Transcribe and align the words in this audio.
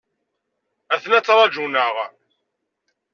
Aten-a 0.93 1.19
ttrajun-aɣ. 1.21 1.95